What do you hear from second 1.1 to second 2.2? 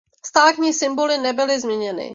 nebyly změněny.